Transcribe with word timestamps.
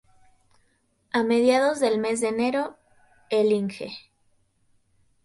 A 1.13 1.21
mediados 1.21 1.79
del 1.79 1.99
mes 1.99 2.21
de 2.21 2.29
enero, 2.29 2.75
el 3.29 3.51
Ing. 3.51 3.71